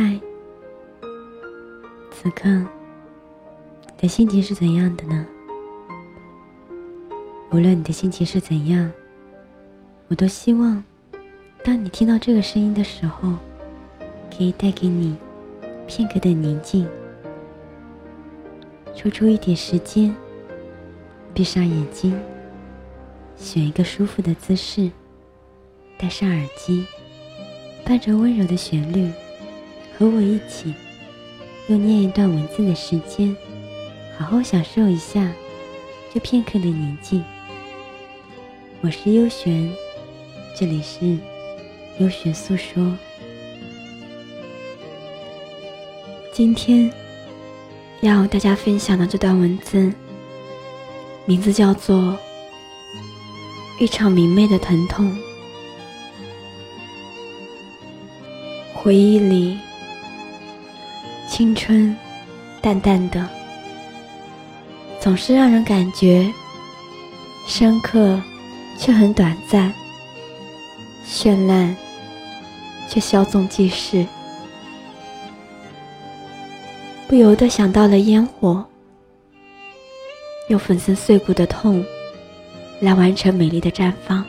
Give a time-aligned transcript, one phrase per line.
[0.00, 0.16] 嗨，
[2.12, 2.66] 此刻你
[4.00, 5.26] 的心情是怎样的呢？
[7.50, 8.88] 无论你的心情是怎样，
[10.06, 10.80] 我都希望，
[11.64, 13.32] 当你听到这个声音的时候，
[14.30, 15.16] 可以带给你
[15.88, 16.88] 片刻的宁静。
[18.94, 20.14] 抽出一点时间，
[21.34, 22.16] 闭上眼睛，
[23.36, 24.92] 选一个舒服的姿势，
[25.98, 26.86] 戴上耳机，
[27.84, 29.10] 伴着温柔的旋律，
[29.98, 30.72] 和我一起
[31.66, 33.36] 用念一段文字的时间，
[34.16, 35.28] 好好享受一下
[36.14, 37.24] 这片刻的宁静。
[38.80, 39.68] 我是优璇，
[40.56, 41.18] 这里是
[41.98, 42.96] 优璇诉说。
[46.32, 46.88] 今天
[48.00, 49.92] 要大家分享的这段文字，
[51.24, 51.96] 名字叫做
[53.80, 55.10] 《一场明媚的疼痛》。
[58.72, 59.58] 回忆里，
[61.38, 61.96] 青春
[62.60, 63.24] 淡淡的，
[64.98, 66.28] 总是让人感觉
[67.46, 68.20] 深刻。
[68.76, 69.72] 却很短暂，
[71.06, 71.76] 绚烂，
[72.88, 74.04] 却稍纵即逝。
[77.06, 78.64] 不由得想到了烟火，
[80.48, 81.84] 用粉身碎骨的痛
[82.80, 84.24] 来完成美丽的绽放，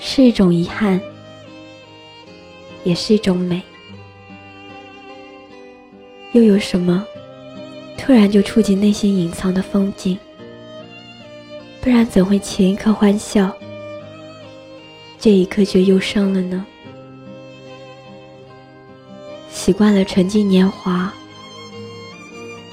[0.00, 0.98] 是一种遗憾，
[2.84, 3.60] 也是一种美。
[6.34, 7.06] 又有什么，
[7.96, 10.18] 突然就触及内心隐藏的风景？
[11.80, 13.54] 不然怎会前一刻欢笑，
[15.16, 16.66] 这一刻却忧伤了呢？
[19.48, 21.14] 习惯了纯净年华，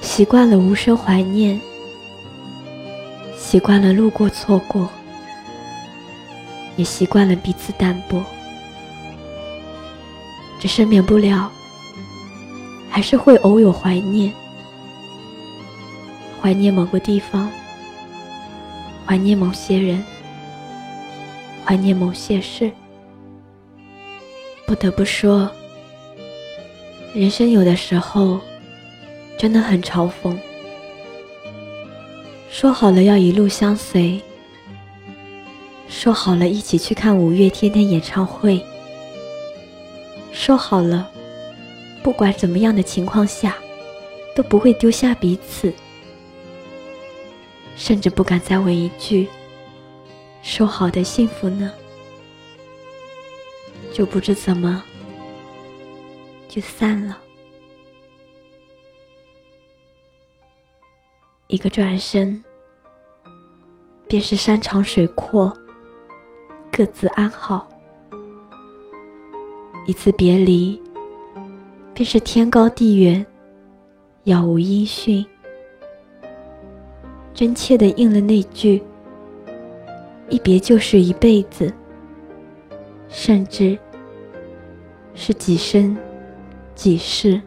[0.00, 1.60] 习惯了无声怀念，
[3.38, 4.88] 习惯了路过错过，
[6.74, 8.24] 也习惯了彼此淡薄，
[10.58, 11.48] 只是免不了，
[12.92, 14.30] 还是会偶有怀念，
[16.42, 17.50] 怀念某个地方。
[19.06, 20.04] 怀念某些人，
[21.64, 22.70] 怀念某些事。
[24.66, 25.50] 不得不说，
[27.14, 28.38] 人生有的时候
[29.38, 30.36] 真的很嘲讽。
[32.50, 34.20] 说好了要一路相随，
[35.88, 38.62] 说好了一起去看五月天的演唱会，
[40.30, 41.10] 说好了
[42.02, 43.56] 不管怎么样的情况下
[44.34, 45.72] 都不会丢下彼此。
[47.76, 49.28] 甚至不敢再问一句
[50.42, 51.72] ：“说好的幸福呢？”
[53.92, 54.82] 就不知怎么
[56.48, 57.18] 就散了。
[61.46, 62.42] 一个转身，
[64.08, 65.54] 便是山长水阔，
[66.72, 67.66] 各自安好；
[69.86, 70.81] 一次别离，
[71.94, 73.24] 便是天高地远，
[74.24, 75.24] 杳无音讯。
[77.34, 78.82] 真切的应了那句
[80.28, 81.72] ：“一别就是一辈子，
[83.08, 83.78] 甚至
[85.14, 85.96] 是几生
[86.74, 87.40] 几世。”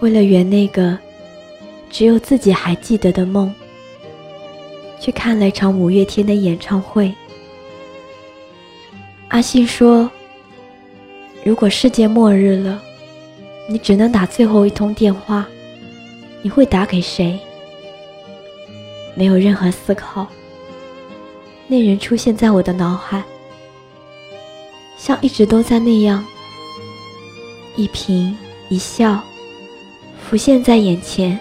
[0.00, 0.98] 为了圆那个
[1.90, 3.52] 只有自己还记得的梦，
[5.00, 7.12] 去看了一场五月天的演唱会。
[9.28, 10.10] 阿信说
[11.48, 12.78] ：“如果世界末日了，
[13.70, 15.46] 你只能打最后一通电话。”
[16.44, 17.40] 你会打给谁？
[19.16, 20.26] 没有任何思考，
[21.66, 23.24] 那人出现在我的脑海，
[24.98, 26.22] 像一直都在那样，
[27.76, 28.30] 一颦
[28.68, 29.18] 一笑，
[30.20, 31.40] 浮现在眼前。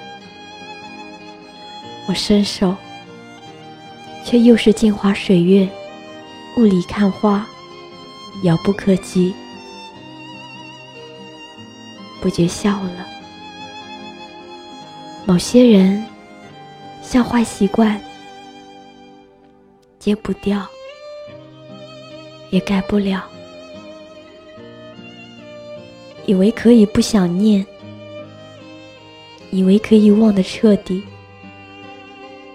[2.08, 2.74] 我伸手，
[4.24, 5.68] 却又是镜花水月，
[6.58, 7.46] 雾里看花，
[8.44, 9.36] 遥不可及，
[12.22, 13.08] 不觉笑了。
[15.26, 16.06] 某些人
[17.02, 18.00] 像坏习惯，
[20.00, 20.66] 戒不掉，
[22.50, 23.24] 也改不了。
[26.26, 27.66] 以为可以不想念，
[29.52, 31.02] 以为可以忘得彻底，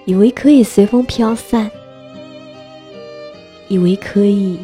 [0.04, 1.70] 以为可以随风飘散，
[3.68, 4.58] 以为可以，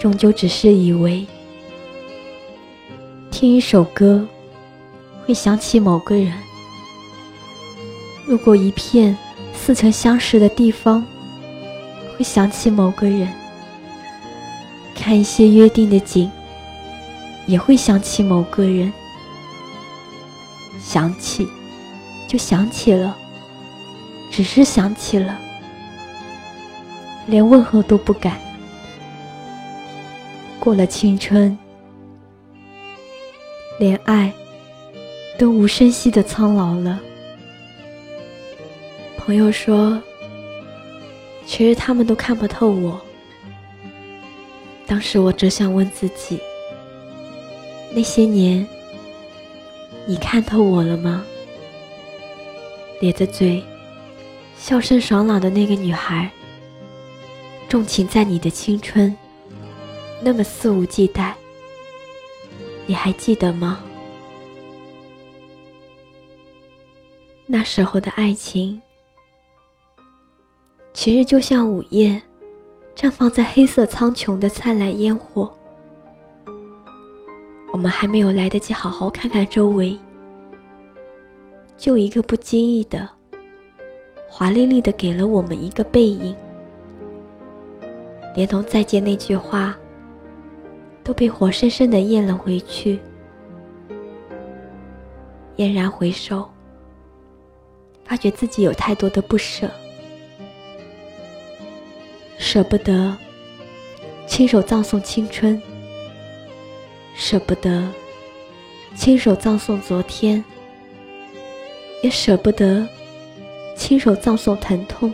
[0.00, 1.26] 终究只是以为。
[3.30, 4.26] 听一首歌，
[5.24, 6.32] 会想起某个人；
[8.26, 9.16] 路过一片
[9.54, 11.04] 似曾相识的地方，
[12.16, 13.28] 会想起某个人；
[14.94, 16.30] 看一些约定的景，
[17.46, 18.92] 也会想起某个人。
[20.80, 21.46] 想起，
[22.26, 23.16] 就想起了，
[24.30, 25.38] 只是想起了，
[27.26, 28.47] 连问候都不敢。
[30.68, 31.56] 过了青春，
[33.78, 34.30] 连爱
[35.38, 37.00] 都无声息的苍老了。
[39.16, 39.98] 朋友说，
[41.46, 43.00] 其实他们都看不透我。
[44.86, 46.38] 当时我只想问自己：
[47.94, 48.68] 那些年，
[50.04, 51.24] 你看透我了吗？
[53.00, 53.64] 咧着嘴，
[54.58, 56.30] 笑声爽朗的那个女孩，
[57.70, 59.16] 重情在你的青春，
[60.20, 61.32] 那么肆无忌惮，
[62.86, 63.80] 你还记得吗？
[67.46, 68.80] 那时候的爱情，
[70.92, 72.20] 其实就像午夜。
[72.96, 75.48] 绽放在黑色苍穹的灿烂烟火，
[77.70, 79.96] 我们还没有来得及好好看看周围，
[81.76, 83.08] 就一个不经意的、
[84.28, 86.34] 华丽丽的给了我们一个背影，
[88.34, 89.78] 连同再见那句话
[91.08, 92.98] 都被活生生的咽了回去。
[95.56, 96.46] 嫣然回首，
[98.04, 99.70] 发觉自己有太多的不舍。
[102.36, 103.16] 舍不得
[104.26, 105.58] 亲手葬送青春，
[107.14, 107.88] 舍不得
[108.94, 110.44] 亲手葬送昨天，
[112.02, 112.86] 也舍不得
[113.74, 115.10] 亲手葬送疼痛。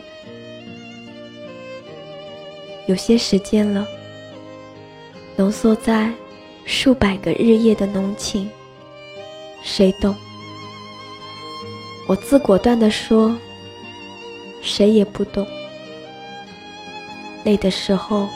[2.87, 3.87] 有些时间了，
[5.37, 6.13] 浓缩在
[6.65, 8.49] 数百个日夜的浓情，
[9.63, 10.15] 谁懂？
[12.07, 13.35] 我自果断地说，
[14.63, 15.47] 谁也不懂。
[17.45, 18.29] 累的时候，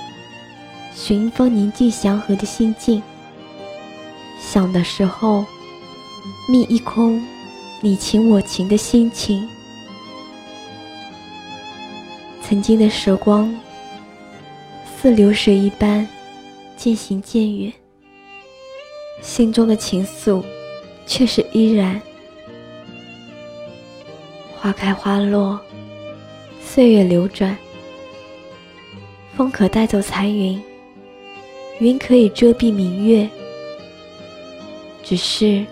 [0.93, 3.01] 寻一方宁静祥和的心境；
[4.41, 5.45] 想的时候，
[6.49, 7.25] 觅一空
[7.81, 9.49] 你情我情的心情。
[12.43, 13.55] 曾经的时光，
[15.01, 16.07] 似流水一般
[16.79, 17.73] 渐行渐远，
[19.21, 20.45] 心中的情愫
[21.07, 22.01] 却是依然。
[24.57, 25.61] 花开花落，
[26.65, 27.59] 岁月流转。
[29.37, 30.63] 风可带走残云，
[31.81, 33.29] 云可以遮蔽明月。
[35.03, 35.67] 只是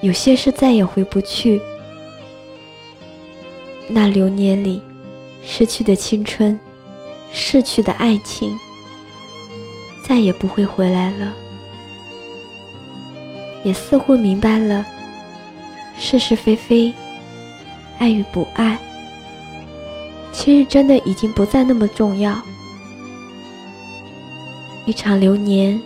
[0.00, 1.60] 有些事再也回不去。
[3.86, 4.80] 那流年里
[5.44, 6.58] 失去的青春，
[7.32, 8.58] 逝去的爱情，
[10.02, 11.32] 再也不会回来了。
[13.64, 14.84] 也似乎明白了
[15.96, 16.92] 是是非非，
[17.98, 18.76] 爱与不爱。
[20.32, 22.36] 其实真的已经不再那么重要。
[24.84, 25.80] 一场流年，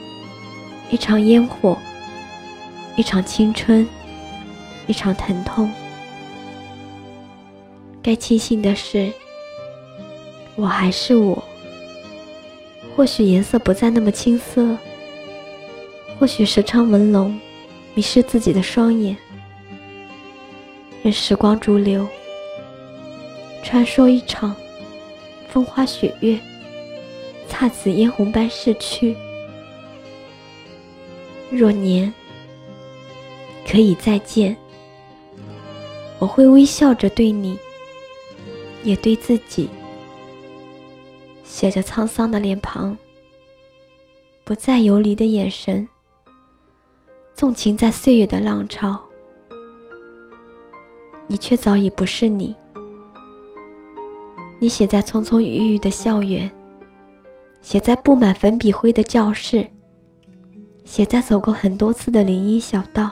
[0.91, 1.77] 一场烟火，
[2.97, 3.87] 一场青春，
[4.87, 5.71] 一场疼痛。
[8.03, 9.13] 该庆幸的是，
[10.55, 11.43] 我还是我。
[12.97, 14.75] 或许颜色不再那么青涩，
[16.19, 17.39] 或许时常纹龙，
[17.95, 19.15] 迷失自己的双眼。
[21.03, 22.09] 任时光逐流。
[23.63, 24.57] 传说一场
[25.51, 26.39] 风花雪月，
[27.51, 29.15] 姹紫嫣红般逝去。
[31.51, 32.13] 若年
[33.69, 34.57] 可以再见，
[36.19, 37.59] 我会微笑着对你，
[38.85, 39.69] 也对自己，
[41.57, 42.95] 写着沧桑的脸庞，
[44.45, 45.89] 不再游离的眼神，
[47.33, 49.01] 纵情在岁月的浪潮。
[51.27, 52.55] 你却早已不是你。
[54.59, 56.51] 你写在葱葱郁郁的校园，
[57.63, 59.67] 写在布满粉笔灰的教室，
[60.85, 63.11] 写在走过很多次的林荫小道。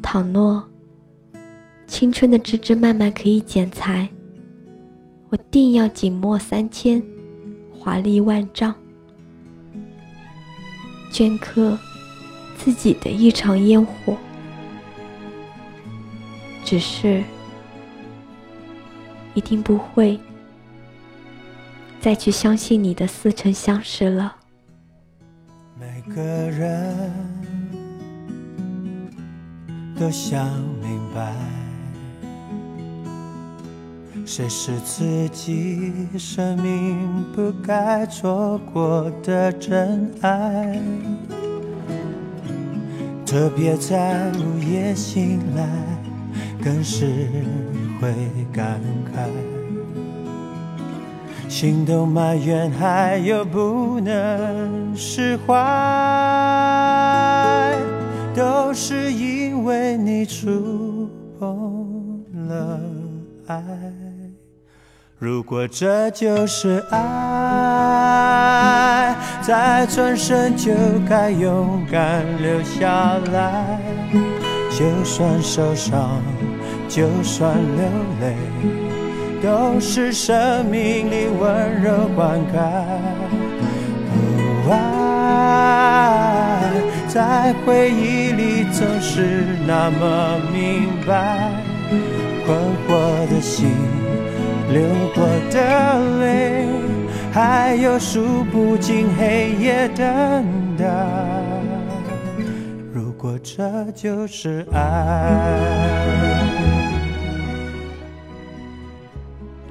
[0.00, 0.66] 倘若
[1.86, 4.08] 青春的枝枝蔓蔓可以剪裁，
[5.32, 7.02] 我定要锦墨三千，
[7.72, 8.74] 华丽万丈，
[11.10, 11.78] 镌刻
[12.58, 14.14] 自己的一场烟火。
[16.62, 17.24] 只是。
[19.34, 20.20] 一定不会
[21.98, 24.36] 再去相信你的似曾相识了。
[25.80, 27.00] 每个人
[29.98, 30.46] 都想
[30.82, 31.34] 明白，
[34.24, 40.80] 谁是自己生命不该错过的真爱，
[43.26, 45.66] 特别在午夜醒来，
[46.62, 47.28] 更是。
[48.00, 48.08] 会
[48.52, 48.80] 感
[49.14, 49.28] 慨，
[51.48, 55.54] 心都埋怨，还有不能释怀，
[58.34, 61.71] 都是因为你触碰
[63.46, 63.62] 爱。
[65.18, 67.02] 如果这就是爱，
[69.40, 70.72] 再转身就
[71.08, 73.78] 该勇敢留下来。
[74.70, 76.20] 就算受伤，
[76.88, 77.84] 就算流
[78.20, 78.34] 泪，
[79.42, 82.58] 都是生命里温柔灌溉。
[84.70, 84.74] 爱
[87.06, 91.61] 在回忆里总是那么明白，
[92.52, 93.66] 困惑的心，
[94.70, 94.82] 流
[95.14, 96.66] 过的泪，
[97.32, 100.44] 还有数不尽黑夜等
[100.76, 100.84] 待。
[102.92, 105.58] 如果这就是爱，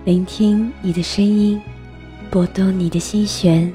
[0.06, 1.62] 聆听你的声音，
[2.32, 3.72] 拨动你的心弦，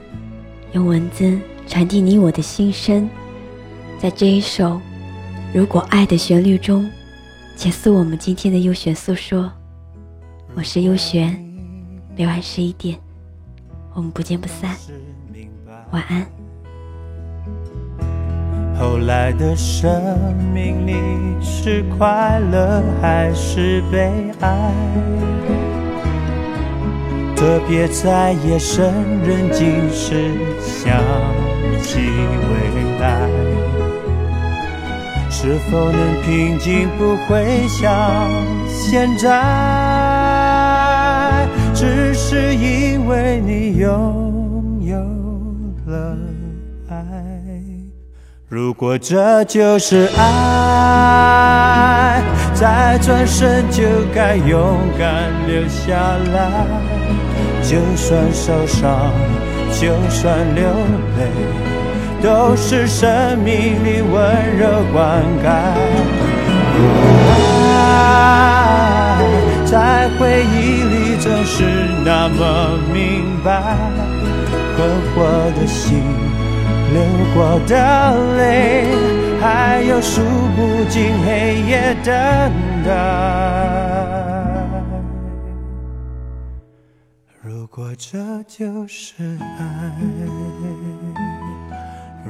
[0.72, 3.08] 用文字传递你我的心声。
[4.00, 4.64] 在这一首
[5.54, 6.90] 《如果爱》的旋律中，
[7.56, 9.50] 结束我们今天的优选诉说。
[10.54, 11.42] 我是优璇，
[12.14, 12.98] 每晚十一点，
[13.94, 14.76] 我们不见不散。
[15.90, 16.26] 晚安。
[18.78, 20.92] 后来的生命里
[21.42, 24.70] 是快乐还是悲哀？
[27.34, 31.02] 特别在夜深人静时想
[31.82, 33.30] 起未来，
[35.46, 36.88] 是否能平静？
[36.98, 38.28] 不会像
[38.68, 39.30] 现在，
[41.72, 44.96] 只是因为你拥有
[45.86, 46.18] 了
[46.90, 46.96] 爱。
[48.48, 51.40] 如果这就是爱，
[52.52, 55.94] 再转身就该勇敢留下
[56.34, 56.50] 来。
[57.62, 59.12] 就算受伤，
[59.70, 60.64] 就算流
[61.16, 61.30] 泪，
[62.22, 65.46] 都是生命里温柔灌溉。
[67.78, 69.22] 爱
[69.64, 71.64] 在回忆里总是
[72.04, 73.76] 那么明白，
[74.76, 75.16] 困惑
[75.54, 76.02] 的心，
[76.92, 77.02] 流
[77.34, 77.74] 过的
[78.36, 78.86] 泪，
[79.40, 80.22] 还有数
[80.54, 82.12] 不尽黑夜等
[82.84, 82.90] 待。
[87.42, 88.18] 如果这
[88.48, 89.14] 就是
[89.58, 89.62] 爱，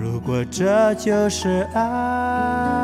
[0.06, 2.75] 如果这就是爱。